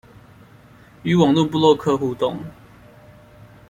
[1.03, 2.39] 與網路部落客互動